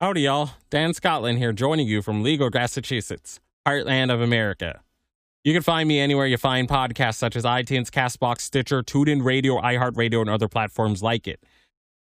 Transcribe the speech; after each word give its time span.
Howdy, 0.00 0.22
y'all. 0.22 0.50
Dan 0.70 0.92
Scotland 0.92 1.38
here, 1.38 1.52
joining 1.52 1.86
you 1.86 2.02
from 2.02 2.24
Legal, 2.24 2.50
Massachusetts, 2.52 3.38
heartland 3.64 4.12
of 4.12 4.20
America. 4.20 4.80
You 5.44 5.52
can 5.52 5.62
find 5.62 5.88
me 5.88 6.00
anywhere 6.00 6.26
you 6.26 6.36
find 6.36 6.68
podcasts 6.68 7.14
such 7.14 7.36
as 7.36 7.44
iTunes, 7.44 7.90
Castbox, 7.90 8.40
Stitcher, 8.40 8.82
TuneIn 8.82 9.22
Radio, 9.22 9.60
iHeartRadio, 9.60 10.20
and 10.20 10.28
other 10.28 10.48
platforms 10.48 11.00
like 11.00 11.28
it. 11.28 11.44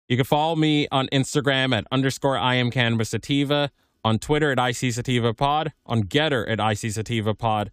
You 0.10 0.18
can 0.18 0.26
follow 0.26 0.56
me 0.56 0.88
on 0.92 1.08
Instagram 1.14 1.78
at 1.78 1.86
underscore 1.92 2.36
I 2.36 2.56
am 2.56 2.72
Cannabis 2.72 3.10
Sativa, 3.10 3.70
on 4.04 4.18
Twitter 4.18 4.52
at 4.52 4.58
IC 4.58 4.92
Sativa 4.92 5.32
Pod, 5.36 5.72
on 5.86 6.06
GETTR 6.06 6.50
at 6.50 6.60
IC 6.60 6.94
Sativa 6.94 7.36
Pod, 7.36 7.70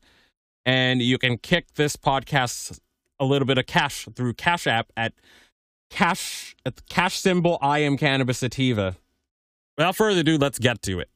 and 0.67 1.01
you 1.01 1.17
can 1.17 1.39
kick 1.39 1.73
this 1.77 1.97
podcast 1.97 2.79
a 3.19 3.25
little 3.25 3.47
bit 3.47 3.57
of 3.57 3.65
cash 3.65 4.07
through 4.15 4.35
Cash 4.35 4.67
App 4.67 4.93
at 4.99 5.15
cash 5.89 6.55
at 6.67 6.87
cash 6.91 7.19
symbol 7.19 7.57
I 7.63 7.79
am 7.79 7.97
Cannabis 7.97 8.39
Sativa 8.39 8.97
without 9.77 9.97
further 9.97 10.21
ado, 10.21 10.39
let's 10.39 10.59
get 10.59 10.83
to 10.83 11.01
it. 11.01 11.09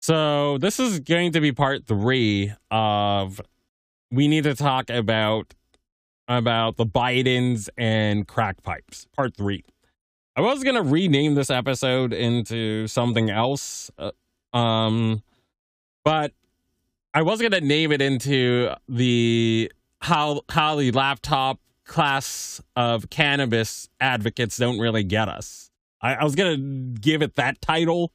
So, 0.00 0.58
this 0.58 0.80
is 0.80 1.00
going 1.00 1.32
to 1.32 1.40
be 1.40 1.52
part 1.52 1.86
three 1.86 2.52
of 2.70 3.40
we 4.10 4.28
need 4.28 4.44
to 4.44 4.54
talk 4.54 4.90
about 4.90 5.54
about 6.28 6.76
the 6.76 6.86
Bidens 6.86 7.68
and 7.76 8.26
crack 8.26 8.62
pipes. 8.62 9.06
Part 9.14 9.36
three. 9.36 9.64
I 10.34 10.40
was 10.40 10.64
gonna 10.64 10.82
rename 10.82 11.34
this 11.34 11.50
episode 11.50 12.12
into 12.12 12.86
something 12.86 13.28
else, 13.28 13.90
uh, 13.98 14.56
um, 14.56 15.22
but 16.04 16.32
I 17.12 17.22
was 17.22 17.42
gonna 17.42 17.60
name 17.60 17.92
it 17.92 18.00
into 18.00 18.70
the 18.88 19.70
how 20.00 20.42
how 20.48 20.76
the 20.76 20.90
laptop 20.92 21.60
class 21.84 22.62
of 22.76 23.10
cannabis 23.10 23.88
advocates 24.00 24.56
don't 24.56 24.78
really 24.78 25.04
get 25.04 25.28
us. 25.28 25.70
I, 26.02 26.14
I 26.14 26.24
was 26.24 26.34
gonna 26.34 26.56
give 26.56 27.22
it 27.22 27.36
that 27.36 27.60
title, 27.60 28.12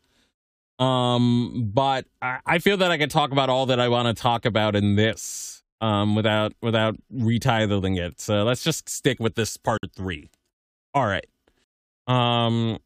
um, 0.80 1.72
but 1.74 2.06
I, 2.22 2.40
I 2.46 2.60
feel 2.60 2.78
that 2.78 2.92
I 2.92 2.98
can 2.98 3.10
talk 3.10 3.32
about 3.32 3.50
all 3.50 3.66
that 3.68 3.80
I 3.80 3.88
want 3.90 4.16
to 4.16 4.22
talk 4.22 4.46
about 4.46 4.76
in 4.76 4.96
this, 4.96 5.64
um, 5.82 6.16
without 6.16 6.54
without 6.62 6.96
retitling 7.14 7.98
it. 7.98 8.20
So 8.20 8.44
let's 8.44 8.64
just 8.64 8.90
stick 8.90 9.20
with 9.20 9.36
this 9.36 9.58
part 9.58 9.80
three. 9.96 10.30
All 10.94 11.06
right. 11.06 11.28
Um, 12.08 12.80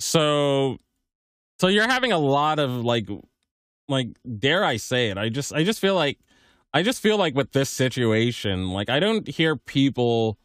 so 0.00 0.78
so 1.60 1.68
you're 1.68 1.88
having 1.88 2.12
a 2.12 2.18
lot 2.18 2.58
of 2.58 2.70
like 2.70 3.08
like 3.88 4.08
dare 4.38 4.64
I 4.64 4.76
say 4.76 5.10
it? 5.10 5.18
I 5.18 5.28
just 5.28 5.52
I 5.52 5.64
just 5.64 5.80
feel 5.80 5.94
like 5.94 6.18
I 6.72 6.82
just 6.82 7.00
feel 7.00 7.16
like 7.16 7.34
with 7.34 7.52
this 7.52 7.70
situation, 7.70 8.70
like 8.70 8.88
I 8.88 9.00
don't 9.00 9.26
hear 9.28 9.56
people 9.56 10.38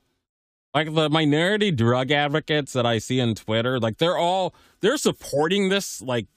like 0.73 0.93
the 0.93 1.09
minority 1.09 1.71
drug 1.71 2.11
advocates 2.11 2.73
that 2.73 2.85
I 2.85 2.99
see 2.99 3.21
on 3.21 3.35
Twitter, 3.35 3.79
like 3.79 3.97
they're 3.97 4.17
all 4.17 4.53
they're 4.81 4.97
supporting 4.97 5.69
this. 5.69 6.01
Like 6.01 6.27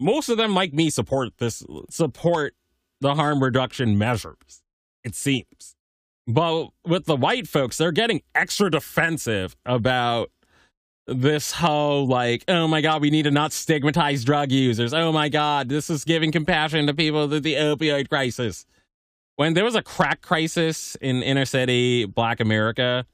most 0.00 0.28
of 0.28 0.36
them, 0.38 0.54
like 0.54 0.72
me, 0.74 0.90
support 0.90 1.38
this 1.38 1.64
support 1.90 2.54
the 3.00 3.14
harm 3.14 3.42
reduction 3.42 3.98
measures. 3.98 4.62
It 5.04 5.14
seems, 5.14 5.74
but 6.26 6.68
with 6.86 7.06
the 7.06 7.16
white 7.16 7.48
folks, 7.48 7.78
they're 7.78 7.92
getting 7.92 8.22
extra 8.34 8.70
defensive 8.70 9.56
about 9.66 10.30
this 11.06 11.52
whole 11.52 12.06
like, 12.06 12.44
oh 12.48 12.68
my 12.68 12.80
god, 12.80 13.02
we 13.02 13.10
need 13.10 13.24
to 13.24 13.30
not 13.32 13.52
stigmatize 13.52 14.24
drug 14.24 14.52
users. 14.52 14.94
Oh 14.94 15.12
my 15.12 15.28
god, 15.28 15.68
this 15.68 15.90
is 15.90 16.04
giving 16.04 16.30
compassion 16.32 16.86
to 16.86 16.94
people 16.94 17.26
with 17.28 17.42
the 17.42 17.54
opioid 17.54 18.08
crisis. 18.08 18.66
when 19.36 19.54
there 19.54 19.64
was 19.64 19.74
a 19.74 19.82
crack 19.82 20.22
crisis 20.22 20.96
in 21.00 21.22
inner 21.22 21.44
city 21.44 22.04
black 22.04 22.40
America, 22.40 23.06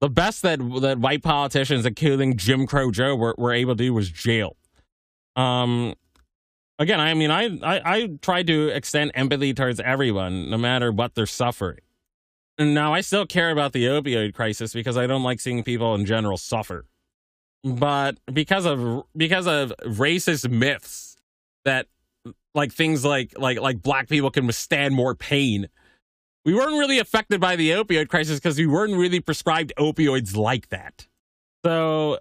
the 0.00 0.08
best 0.08 0.42
that 0.42 0.58
that 0.80 0.98
white 0.98 1.22
politicians, 1.22 1.86
including 1.86 2.36
Jim 2.36 2.66
Crow 2.66 2.90
Joe, 2.90 3.14
were, 3.14 3.34
were 3.38 3.52
able 3.52 3.74
to 3.74 3.84
do 3.84 3.94
was 3.94 4.10
jail. 4.10 4.56
Um, 5.36 5.94
again, 6.78 7.00
I 7.00 7.14
mean, 7.14 7.30
I, 7.30 7.58
I 7.62 8.08
I 8.22 8.42
to 8.42 8.68
extend 8.68 9.12
empathy 9.14 9.54
towards 9.54 9.80
everyone, 9.80 10.50
no 10.50 10.58
matter 10.58 10.92
what 10.92 11.14
they're 11.14 11.26
suffering. 11.26 11.78
And 12.56 12.72
now 12.72 12.94
I 12.94 13.00
still 13.00 13.26
care 13.26 13.50
about 13.50 13.72
the 13.72 13.84
opioid 13.86 14.34
crisis 14.34 14.72
because 14.72 14.96
I 14.96 15.06
don't 15.06 15.24
like 15.24 15.40
seeing 15.40 15.64
people 15.64 15.94
in 15.94 16.06
general 16.06 16.36
suffer. 16.36 16.86
But 17.64 18.18
because 18.32 18.66
of 18.66 19.04
because 19.16 19.46
of 19.46 19.72
racist 19.84 20.48
myths 20.50 21.16
that 21.64 21.86
like 22.54 22.72
things 22.72 23.04
like 23.04 23.38
like 23.38 23.58
like 23.58 23.82
black 23.82 24.08
people 24.08 24.30
can 24.30 24.46
withstand 24.46 24.94
more 24.94 25.14
pain. 25.14 25.68
We 26.44 26.54
weren't 26.54 26.78
really 26.78 26.98
affected 26.98 27.40
by 27.40 27.56
the 27.56 27.70
opioid 27.70 28.08
crisis 28.08 28.38
because 28.38 28.58
we 28.58 28.66
weren't 28.66 28.94
really 28.94 29.20
prescribed 29.20 29.72
opioids 29.78 30.36
like 30.36 30.68
that. 30.68 31.06
So 31.64 32.18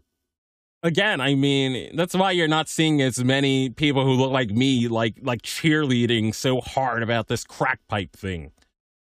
again, 0.81 1.19
I 1.19 1.35
mean, 1.35 1.95
that's 1.95 2.15
why 2.15 2.31
you're 2.31 2.47
not 2.47 2.69
seeing 2.69 3.01
as 3.01 3.21
many 3.23 3.69
people 3.69 4.05
who 4.05 4.13
look 4.13 4.31
like 4.31 4.51
me 4.51 4.87
like 4.87 5.17
like 5.21 5.41
cheerleading 5.41 6.33
so 6.33 6.61
hard 6.61 7.03
about 7.03 7.27
this 7.27 7.43
crack 7.43 7.79
pipe 7.87 8.13
thing. 8.15 8.51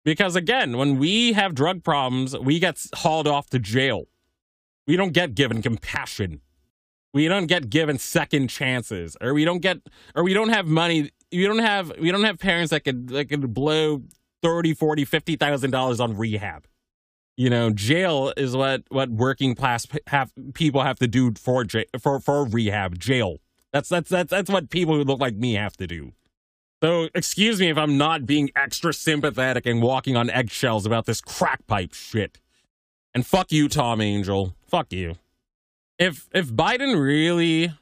Because 0.04 0.36
again, 0.36 0.76
when 0.76 0.98
we 0.98 1.32
have 1.32 1.54
drug 1.54 1.82
problems, 1.82 2.36
we 2.38 2.58
get 2.58 2.78
hauled 2.94 3.26
off 3.26 3.48
to 3.50 3.58
jail. 3.58 4.04
We 4.86 4.96
don't 4.96 5.12
get 5.12 5.34
given 5.34 5.62
compassion. 5.62 6.40
We 7.14 7.28
don't 7.28 7.46
get 7.46 7.70
given 7.70 7.98
second 7.98 8.48
chances, 8.48 9.16
or 9.20 9.32
we 9.34 9.44
don't 9.44 9.60
get, 9.60 9.78
or 10.16 10.24
we 10.24 10.34
don't 10.34 10.48
have 10.48 10.66
money. 10.66 11.10
We 11.30 11.46
don't 11.46 11.60
have, 11.60 11.92
we 11.98 12.10
don't 12.10 12.24
have 12.24 12.38
parents 12.38 12.70
that 12.70 12.84
could 12.84 13.08
that 13.08 13.28
could 13.28 13.54
blow 13.54 14.02
30, 14.44 14.74
40, 14.74 15.04
50,000 15.06 15.70
dollars 15.70 16.00
on 16.00 16.16
rehab. 16.16 16.66
You 17.36 17.50
know, 17.50 17.70
jail 17.70 18.32
is 18.36 18.54
what 18.54 18.82
what 18.90 19.08
working 19.08 19.54
class 19.54 19.86
have 20.08 20.32
people 20.52 20.82
have 20.82 20.98
to 21.00 21.08
do 21.08 21.32
for 21.32 21.64
for 21.98 22.20
for 22.20 22.44
rehab. 22.44 22.98
Jail. 22.98 23.38
That's 23.72 23.88
that's 23.88 24.10
that's 24.10 24.30
that's 24.30 24.50
what 24.50 24.70
people 24.70 24.94
who 24.94 25.02
look 25.02 25.18
like 25.18 25.34
me 25.34 25.54
have 25.54 25.76
to 25.78 25.86
do. 25.86 26.12
So 26.82 27.08
excuse 27.14 27.58
me 27.58 27.70
if 27.70 27.78
I'm 27.78 27.96
not 27.96 28.26
being 28.26 28.50
extra 28.54 28.92
sympathetic 28.92 29.64
and 29.64 29.82
walking 29.82 30.14
on 30.16 30.28
eggshells 30.28 30.84
about 30.84 31.06
this 31.06 31.22
crack 31.22 31.66
pipe 31.66 31.94
shit. 31.94 32.38
And 33.14 33.26
fuck 33.26 33.50
you, 33.50 33.68
Tom 33.68 34.00
Angell. 34.00 34.54
Fuck 34.68 34.92
you. 34.92 35.16
If 35.98 36.28
if 36.32 36.48
Biden 36.52 37.00
really 37.00 37.72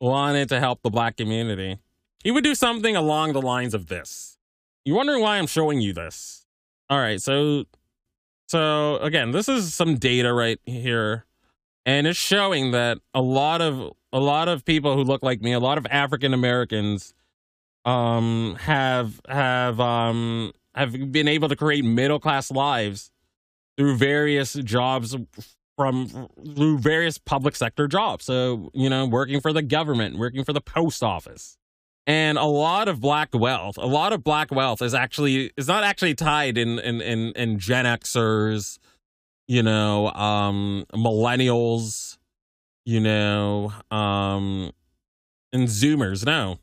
wanted 0.00 0.48
to 0.50 0.60
help 0.60 0.82
the 0.82 0.90
black 0.90 1.16
community, 1.16 1.78
he 2.22 2.30
would 2.30 2.44
do 2.44 2.54
something 2.54 2.94
along 2.94 3.32
the 3.32 3.42
lines 3.42 3.74
of 3.74 3.88
this. 3.88 4.38
You 4.84 4.94
wondering 4.94 5.22
why 5.22 5.38
I'm 5.38 5.46
showing 5.46 5.80
you 5.80 5.92
this? 5.92 6.46
All 6.90 6.98
right, 6.98 7.20
so 7.20 7.64
so 8.48 8.96
again, 8.98 9.30
this 9.30 9.48
is 9.48 9.74
some 9.74 9.96
data 9.96 10.32
right 10.32 10.60
here, 10.66 11.24
and 11.86 12.06
it's 12.06 12.18
showing 12.18 12.72
that 12.72 12.98
a 13.14 13.22
lot 13.22 13.62
of 13.62 13.92
a 14.12 14.20
lot 14.20 14.48
of 14.48 14.64
people 14.64 14.94
who 14.94 15.04
look 15.04 15.22
like 15.22 15.40
me, 15.40 15.52
a 15.52 15.60
lot 15.60 15.78
of 15.78 15.86
African 15.90 16.34
Americans 16.34 17.14
um 17.84 18.56
have 18.60 19.20
have 19.28 19.80
um 19.80 20.52
have 20.74 21.12
been 21.12 21.28
able 21.28 21.48
to 21.48 21.56
create 21.56 21.84
middle 21.84 22.20
class 22.20 22.50
lives 22.50 23.10
through 23.76 23.96
various 23.96 24.52
jobs 24.54 25.16
from 25.76 26.28
through 26.54 26.78
various 26.78 27.18
public 27.18 27.56
sector 27.56 27.88
jobs 27.88 28.24
so 28.24 28.70
you 28.72 28.88
know 28.88 29.06
working 29.06 29.40
for 29.40 29.52
the 29.52 29.62
government 29.62 30.16
working 30.16 30.44
for 30.44 30.52
the 30.52 30.60
post 30.60 31.02
office 31.02 31.58
and 32.06 32.38
a 32.38 32.44
lot 32.44 32.88
of 32.88 33.00
black 33.00 33.28
wealth 33.32 33.76
a 33.78 33.86
lot 33.86 34.12
of 34.12 34.24
black 34.24 34.50
wealth 34.50 34.82
is 34.82 34.94
actually 34.94 35.50
is 35.56 35.68
not 35.68 35.84
actually 35.84 36.14
tied 36.14 36.58
in 36.58 36.78
in 36.80 37.00
in, 37.00 37.32
in 37.32 37.58
gen 37.58 37.84
xers 37.84 38.78
you 39.48 39.62
know 39.62 40.10
um 40.12 40.84
millennials 40.94 42.18
you 42.84 43.00
know 43.00 43.72
um 43.90 44.70
and 45.52 45.68
zoomers 45.68 46.26
no 46.26 46.58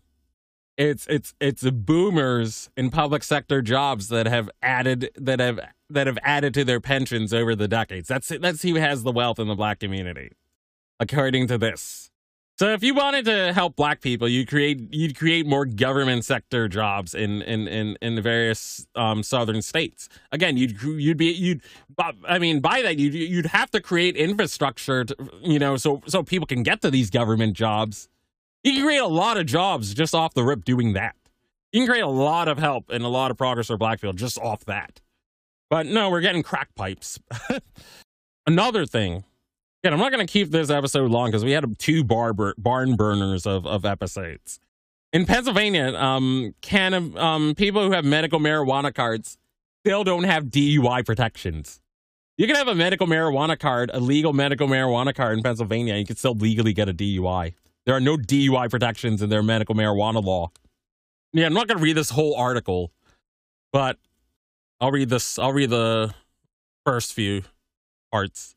it's 0.80 1.06
it's 1.07 1.33
it's 1.42 1.69
boomers 1.69 2.69
in 2.77 2.89
public 2.89 3.21
sector 3.21 3.62
jobs 3.62 4.07
that 4.07 4.27
have 4.27 4.50
added 4.62 5.12
that 5.15 5.42
have 5.42 5.59
that 5.89 6.07
have 6.07 6.18
added 6.24 6.53
to 6.53 6.63
their 6.63 6.80
pensions 6.80 7.33
over 7.33 7.53
the 7.53 7.68
decades. 7.68 8.07
That's 8.07 8.30
that's 8.30 8.62
who 8.62 8.75
has 8.75 9.03
the 9.03 9.12
wealth 9.12 9.39
in 9.39 9.50
the 9.50 9.56
black 9.56 9.80
community, 9.80 10.31
according 11.00 11.47
to 11.47 11.57
this. 11.57 12.08
So 12.59 12.73
if 12.73 12.83
you 12.83 12.94
wanted 12.94 13.23
to 13.25 13.53
help 13.53 13.77
black 13.77 14.01
people, 14.01 14.27
you 14.27 14.45
create 14.45 14.94
you'd 14.94 15.17
create 15.17 15.45
more 15.47 15.65
government 15.65 16.25
sector 16.25 16.67
jobs 16.67 17.15
in 17.15 17.41
in 17.44 17.67
in, 17.69 17.97
in 18.01 18.15
the 18.15 18.21
various 18.21 18.85
um, 18.95 19.23
southern 19.23 19.61
states. 19.61 20.09
Again, 20.33 20.57
you'd 20.57 20.81
you'd 20.81 21.17
be 21.17 21.31
you'd 21.31 21.61
I 22.25 22.38
mean 22.38 22.59
by 22.59 22.81
that 22.81 22.97
you'd 22.97 23.13
you'd 23.13 23.45
have 23.45 23.71
to 23.71 23.81
create 23.81 24.17
infrastructure, 24.17 25.06
to, 25.06 25.15
you 25.41 25.57
know, 25.57 25.77
so 25.77 26.01
so 26.06 26.21
people 26.21 26.45
can 26.45 26.63
get 26.63 26.81
to 26.81 26.91
these 26.91 27.09
government 27.09 27.56
jobs 27.56 28.09
you 28.63 28.73
can 28.73 28.83
create 28.83 28.97
a 28.97 29.07
lot 29.07 29.38
of 29.38 29.45
jobs 29.45 29.94
just 29.94 30.13
off 30.13 30.33
the 30.33 30.44
rip 30.44 30.65
doing 30.65 30.94
that. 30.94 31.15
You 31.71 31.81
can 31.81 31.88
create 31.88 32.01
a 32.01 32.07
lot 32.07 32.47
of 32.47 32.57
help 32.57 32.89
and 32.89 33.03
a 33.03 33.07
lot 33.07 33.31
of 33.31 33.38
progress 33.38 33.67
for 33.67 33.77
Blackfield 33.77 34.17
just 34.17 34.38
off 34.38 34.65
that. 34.65 35.01
But 35.69 35.85
no, 35.85 36.09
we're 36.09 36.21
getting 36.21 36.44
crack 36.44 36.75
pipes. 36.75 37.19
Another 38.47 38.85
thing, 38.85 39.23
again, 39.83 39.93
I'm 39.93 39.99
not 39.99 40.11
going 40.11 40.25
to 40.25 40.31
keep 40.31 40.51
this 40.51 40.69
episode 40.69 41.11
long 41.11 41.29
because 41.29 41.43
we 41.43 41.51
had 41.51 41.77
two 41.79 42.03
bar 42.03 42.33
barn 42.33 42.95
burners 42.95 43.45
of, 43.45 43.65
of 43.65 43.85
episodes. 43.85 44.59
In 45.11 45.25
Pennsylvania, 45.25 45.95
um, 45.95 46.53
can 46.61 47.17
um, 47.17 47.55
people 47.55 47.83
who 47.83 47.91
have 47.91 48.05
medical 48.05 48.39
marijuana 48.39 48.93
cards 48.93 49.37
still 49.83 50.03
don't 50.03 50.25
have 50.25 50.45
DUI 50.45 51.05
protections. 51.05 51.81
You 52.37 52.47
can 52.47 52.55
have 52.55 52.67
a 52.67 52.75
medical 52.75 53.07
marijuana 53.07 53.59
card, 53.59 53.91
a 53.93 53.99
legal 53.99 54.33
medical 54.33 54.67
marijuana 54.67 55.13
card 55.13 55.37
in 55.37 55.43
Pennsylvania. 55.43 55.93
and 55.93 55.99
You 55.99 56.05
can 56.05 56.15
still 56.15 56.35
legally 56.35 56.73
get 56.73 56.87
a 56.87 56.93
DUI. 56.93 57.53
There 57.85 57.95
are 57.95 57.99
no 57.99 58.17
DUI 58.17 58.69
protections 58.69 59.21
in 59.21 59.29
their 59.29 59.43
medical 59.43 59.75
marijuana 59.75 60.23
law. 60.23 60.51
Yeah, 61.33 61.47
I'm 61.47 61.53
not 61.53 61.67
going 61.67 61.79
to 61.79 61.83
read 61.83 61.97
this 61.97 62.11
whole 62.11 62.35
article, 62.35 62.91
but 63.73 63.97
I'll 64.79 64.91
read 64.91 65.09
this. 65.09 65.37
I'll 65.37 65.53
read 65.53 65.69
the 65.69 66.13
first 66.85 67.13
few 67.13 67.43
parts. 68.11 68.55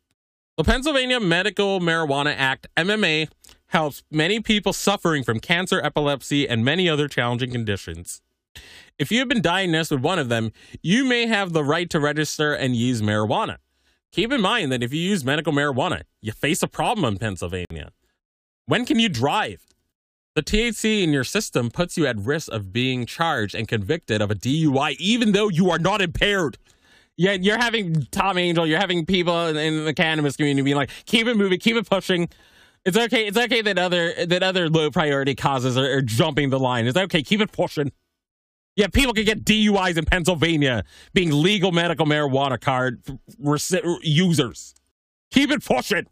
The 0.58 0.64
Pennsylvania 0.64 1.18
Medical 1.18 1.80
Marijuana 1.80 2.34
Act, 2.36 2.66
MMA, 2.76 3.30
helps 3.68 4.02
many 4.10 4.38
people 4.38 4.74
suffering 4.74 5.24
from 5.24 5.40
cancer, 5.40 5.80
epilepsy, 5.82 6.46
and 6.46 6.62
many 6.62 6.90
other 6.90 7.08
challenging 7.08 7.50
conditions. 7.50 8.20
If 8.98 9.10
you 9.10 9.20
have 9.20 9.28
been 9.28 9.40
diagnosed 9.40 9.90
with 9.90 10.02
one 10.02 10.18
of 10.18 10.28
them, 10.28 10.52
you 10.82 11.06
may 11.06 11.26
have 11.26 11.54
the 11.54 11.64
right 11.64 11.88
to 11.88 11.98
register 11.98 12.52
and 12.52 12.76
use 12.76 13.00
marijuana. 13.00 13.56
Keep 14.10 14.30
in 14.30 14.42
mind 14.42 14.70
that 14.70 14.82
if 14.82 14.92
you 14.92 15.00
use 15.00 15.24
medical 15.24 15.54
marijuana, 15.54 16.02
you 16.20 16.32
face 16.32 16.62
a 16.62 16.68
problem 16.68 17.14
in 17.14 17.18
Pennsylvania. 17.18 17.92
When 18.66 18.84
can 18.84 18.98
you 18.98 19.08
drive? 19.08 19.62
The 20.34 20.42
THC 20.42 21.02
in 21.02 21.14
your 21.14 21.24
system 21.24 21.70
puts 21.70 21.96
you 21.96 22.06
at 22.06 22.18
risk 22.18 22.52
of 22.52 22.74
being 22.74 23.06
charged 23.06 23.54
and 23.54 23.66
convicted 23.66 24.20
of 24.20 24.30
a 24.30 24.34
DUI, 24.34 24.96
even 24.98 25.32
though 25.32 25.48
you 25.48 25.70
are 25.70 25.78
not 25.78 26.02
impaired. 26.02 26.58
Yeah, 27.16 27.32
you're 27.32 27.58
having 27.58 28.06
Tom 28.10 28.38
Angell, 28.38 28.66
you're 28.66 28.80
having 28.80 29.04
people 29.04 29.48
in, 29.48 29.56
in 29.56 29.84
the 29.84 29.94
cannabis 29.94 30.36
community 30.36 30.62
being 30.62 30.76
like, 30.76 30.90
keep 31.04 31.26
it 31.26 31.36
moving, 31.36 31.58
keep 31.58 31.76
it 31.76 31.88
pushing. 31.88 32.28
It's 32.84 32.96
okay. 32.96 33.26
It's 33.26 33.36
okay 33.36 33.62
that 33.62 33.78
other 33.78 34.12
that 34.26 34.42
other 34.42 34.68
low 34.68 34.90
priority 34.90 35.34
causes 35.34 35.76
are, 35.76 35.98
are 35.98 36.02
jumping 36.02 36.50
the 36.50 36.58
line. 36.58 36.86
It's 36.86 36.96
okay. 36.96 37.22
Keep 37.22 37.42
it 37.42 37.52
pushing. 37.52 37.92
Yeah, 38.74 38.86
people 38.86 39.12
can 39.12 39.24
get 39.24 39.44
DUIs 39.44 39.98
in 39.98 40.04
Pennsylvania 40.06 40.84
being 41.12 41.30
legal 41.30 41.72
medical 41.72 42.06
marijuana 42.06 42.58
card 42.58 43.02
users. 44.02 44.74
Keep 45.30 45.50
it 45.50 45.64
pushing. 45.64 46.06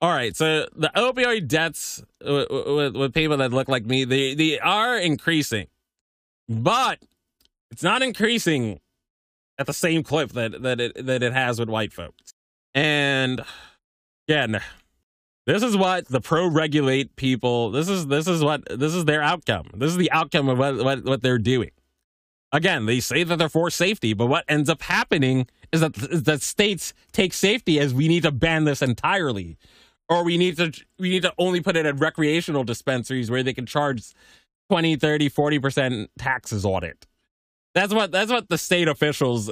All 0.00 0.10
right, 0.10 0.36
so 0.36 0.66
the 0.74 0.90
opioid 0.94 1.48
deaths 1.48 2.02
with, 2.20 2.48
with, 2.50 2.96
with, 2.96 3.14
people 3.14 3.38
that 3.38 3.52
look 3.52 3.68
like 3.68 3.86
me, 3.86 4.04
they, 4.04 4.34
they 4.34 4.58
are 4.58 4.98
increasing, 4.98 5.68
but 6.46 6.98
it's 7.70 7.82
not 7.82 8.02
increasing 8.02 8.80
at 9.58 9.66
the 9.66 9.72
same 9.72 10.02
clip 10.02 10.32
that 10.32 10.62
that 10.62 10.80
it 10.80 11.06
that 11.06 11.22
it 11.22 11.32
has 11.32 11.58
with 11.58 11.68
white 11.68 11.92
folks. 11.92 12.32
And 12.74 13.44
again, 14.28 14.60
this 15.46 15.62
is 15.62 15.76
what 15.76 16.08
the 16.08 16.20
pro 16.20 16.46
regulate 16.46 17.16
people. 17.16 17.70
This 17.70 17.88
is 17.88 18.06
this 18.06 18.26
is 18.26 18.42
what 18.42 18.62
this 18.68 18.94
is 18.94 19.04
their 19.04 19.22
outcome. 19.22 19.70
This 19.74 19.90
is 19.90 19.96
the 19.96 20.10
outcome 20.10 20.48
of 20.48 20.58
what 20.58 20.76
what, 20.82 21.04
what 21.04 21.22
they're 21.22 21.38
doing. 21.38 21.70
Again, 22.52 22.86
they 22.86 23.00
say 23.00 23.24
that 23.24 23.36
they're 23.36 23.48
for 23.48 23.68
safety, 23.68 24.12
but 24.12 24.26
what 24.26 24.44
ends 24.48 24.70
up 24.70 24.82
happening 24.82 25.48
is 25.72 25.80
that 25.80 25.96
is 25.98 26.22
that 26.24 26.42
states 26.42 26.94
take 27.12 27.34
safety 27.34 27.80
as 27.80 27.92
we 27.92 28.08
need 28.08 28.22
to 28.22 28.32
ban 28.32 28.64
this 28.64 28.80
entirely 28.80 29.58
or 30.08 30.24
we 30.24 30.36
need 30.36 30.56
to 30.56 30.72
we 30.98 31.10
need 31.10 31.22
to 31.22 31.32
only 31.38 31.60
put 31.60 31.76
it 31.76 31.86
at 31.86 31.98
recreational 31.98 32.64
dispensaries 32.64 33.30
where 33.30 33.42
they 33.42 33.52
can 33.52 33.66
charge 33.66 34.12
20 34.70 34.96
30 34.96 35.30
40% 35.30 36.08
taxes 36.18 36.64
on 36.64 36.84
it 36.84 37.06
that's 37.74 37.92
what 37.92 38.12
that's 38.12 38.30
what 38.30 38.48
the 38.48 38.58
state 38.58 38.88
officials 38.88 39.50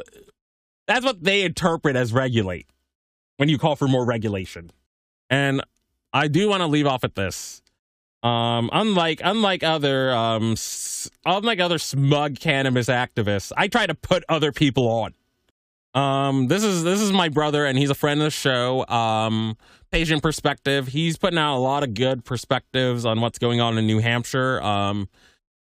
that's 0.87 1.05
what 1.05 1.23
they 1.23 1.43
interpret 1.43 1.97
as 1.97 2.13
regulate 2.13 2.67
when 3.37 3.49
you 3.49 3.59
call 3.59 3.77
for 3.77 3.89
more 3.89 4.05
regulation 4.05 4.71
and 5.31 5.63
i 6.13 6.29
do 6.29 6.49
want 6.49 6.61
to 6.61 6.67
leave 6.67 6.87
off 6.87 7.05
at 7.05 7.15
this 7.15 7.63
Um, 8.23 8.71
unlike 8.73 9.21
unlike 9.25 9.65
other 9.65 10.13
um 10.15 10.55
unlike 11.27 11.59
other 11.61 11.79
smug 11.79 12.39
cannabis 12.39 12.87
activists, 12.87 13.51
I 13.57 13.67
try 13.67 13.87
to 13.87 13.95
put 13.97 14.23
other 14.29 14.53
people 14.53 14.87
on. 14.89 15.15
Um, 15.95 16.47
this 16.47 16.63
is 16.63 16.85
this 16.85 17.01
is 17.01 17.11
my 17.11 17.29
brother, 17.29 17.67
and 17.67 17.77
he's 17.77 17.91
a 17.91 17.97
friend 17.97 18.21
of 18.21 18.25
the 18.25 18.31
show. 18.31 18.87
Um, 18.87 19.57
patient 19.91 20.23
perspective. 20.23 20.87
He's 20.89 21.19
putting 21.19 21.39
out 21.39 21.57
a 21.57 21.59
lot 21.59 21.83
of 21.83 21.95
good 21.95 22.25
perspectives 22.25 23.05
on 23.05 23.21
what's 23.21 23.39
going 23.41 23.61
on 23.61 23.77
in 23.77 23.87
New 23.89 23.99
Hampshire. 23.99 24.63
Um, 24.63 25.09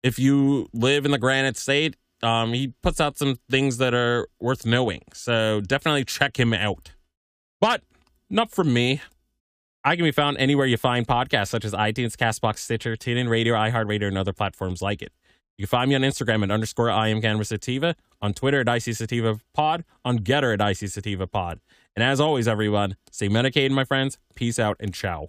if 0.02 0.18
you 0.18 0.68
live 0.72 1.04
in 1.04 1.10
the 1.10 1.18
Granite 1.18 1.58
State, 1.58 1.94
um, 2.22 2.52
he 2.52 2.72
puts 2.82 3.00
out 3.00 3.18
some 3.18 3.38
things 3.50 3.78
that 3.78 3.94
are 3.94 4.28
worth 4.40 4.64
knowing. 4.66 5.02
So 5.12 5.60
definitely 5.60 6.04
check 6.04 6.38
him 6.38 6.52
out. 6.52 6.92
But 7.60 7.82
not 8.30 8.50
from 8.50 8.72
me. 8.72 9.00
I 9.84 9.94
can 9.94 10.04
be 10.04 10.10
found 10.10 10.36
anywhere 10.38 10.66
you 10.66 10.76
find 10.76 11.06
podcasts, 11.06 11.48
such 11.48 11.64
as 11.64 11.72
iTunes, 11.72 12.16
Castbox, 12.16 12.58
Stitcher, 12.58 12.96
TuneIn 12.96 13.28
Radio, 13.28 13.54
iHeartRadio, 13.54 14.08
and 14.08 14.18
other 14.18 14.32
platforms 14.32 14.82
like 14.82 15.00
it. 15.00 15.12
You 15.56 15.66
can 15.66 15.68
find 15.68 15.88
me 15.88 15.94
on 15.94 16.02
Instagram 16.02 16.42
at 16.42 16.50
underscore 16.50 16.90
I 16.90 17.08
am 17.08 17.22
Cannabis 17.22 17.48
Sativa, 17.48 17.94
on 18.20 18.34
Twitter 18.34 18.60
at 18.60 18.68
IC 18.68 18.94
Sativa 18.96 19.38
Pod, 19.54 19.84
on 20.04 20.18
GETTR 20.18 20.60
at 20.60 20.70
IC 20.70 20.90
Sativa 20.90 21.26
Pod. 21.26 21.60
And 21.94 22.02
as 22.02 22.20
always, 22.20 22.48
everyone, 22.48 22.96
stay 23.10 23.28
medicated, 23.28 23.72
my 23.72 23.84
friends. 23.84 24.18
Peace 24.34 24.58
out 24.58 24.76
and 24.80 24.92
ciao. 24.92 25.28